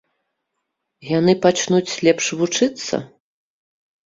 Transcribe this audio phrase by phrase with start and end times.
[1.19, 2.95] Яны пачнуць лепш вучыцца?